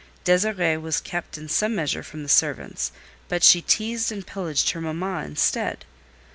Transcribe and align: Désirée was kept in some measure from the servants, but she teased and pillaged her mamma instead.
Désirée 0.25 0.81
was 0.81 0.99
kept 0.99 1.37
in 1.37 1.47
some 1.47 1.75
measure 1.75 2.01
from 2.01 2.23
the 2.23 2.27
servants, 2.27 2.91
but 3.29 3.43
she 3.43 3.61
teased 3.61 4.11
and 4.11 4.25
pillaged 4.25 4.71
her 4.71 4.81
mamma 4.81 5.21
instead. 5.23 5.85